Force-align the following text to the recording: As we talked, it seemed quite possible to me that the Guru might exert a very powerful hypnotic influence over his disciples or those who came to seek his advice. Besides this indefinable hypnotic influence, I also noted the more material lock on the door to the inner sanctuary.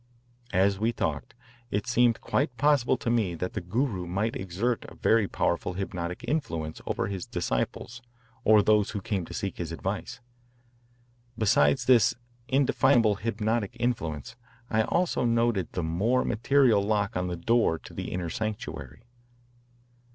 As 0.55 0.79
we 0.79 0.91
talked, 0.91 1.35
it 1.69 1.85
seemed 1.85 2.21
quite 2.21 2.57
possible 2.57 2.97
to 2.97 3.11
me 3.11 3.35
that 3.35 3.53
the 3.53 3.61
Guru 3.61 4.07
might 4.07 4.35
exert 4.35 4.83
a 4.85 4.95
very 4.95 5.27
powerful 5.27 5.73
hypnotic 5.73 6.25
influence 6.27 6.81
over 6.87 7.05
his 7.05 7.27
disciples 7.27 8.01
or 8.43 8.63
those 8.63 8.89
who 8.89 8.99
came 9.01 9.25
to 9.25 9.33
seek 9.35 9.59
his 9.59 9.71
advice. 9.71 10.19
Besides 11.37 11.85
this 11.85 12.15
indefinable 12.47 13.17
hypnotic 13.17 13.77
influence, 13.79 14.35
I 14.71 14.81
also 14.85 15.23
noted 15.23 15.71
the 15.73 15.83
more 15.83 16.25
material 16.25 16.81
lock 16.81 17.15
on 17.15 17.27
the 17.27 17.37
door 17.37 17.77
to 17.77 17.93
the 17.93 18.11
inner 18.11 18.31
sanctuary. 18.31 19.03